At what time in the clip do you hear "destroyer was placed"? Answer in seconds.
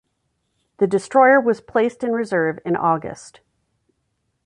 0.87-2.03